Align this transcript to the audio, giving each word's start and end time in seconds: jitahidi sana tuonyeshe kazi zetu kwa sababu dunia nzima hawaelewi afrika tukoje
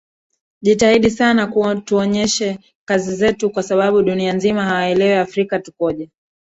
jitahidi 0.61 1.09
sana 1.11 1.51
tuonyeshe 1.85 2.59
kazi 2.87 3.15
zetu 3.15 3.49
kwa 3.49 3.63
sababu 3.63 4.01
dunia 4.03 4.33
nzima 4.33 4.65
hawaelewi 4.65 5.13
afrika 5.13 5.59
tukoje 5.59 6.09